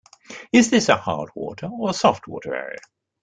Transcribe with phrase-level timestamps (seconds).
[0.51, 2.79] Is this a hard water or a soft water area?